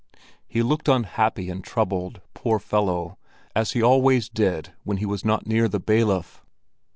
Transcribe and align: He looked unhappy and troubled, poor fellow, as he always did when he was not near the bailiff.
He 0.47 0.63
looked 0.63 0.87
unhappy 0.87 1.51
and 1.51 1.63
troubled, 1.63 2.21
poor 2.33 2.57
fellow, 2.57 3.19
as 3.55 3.73
he 3.73 3.83
always 3.83 4.29
did 4.29 4.73
when 4.83 4.97
he 4.97 5.05
was 5.05 5.23
not 5.23 5.45
near 5.45 5.67
the 5.67 5.79
bailiff. 5.79 6.43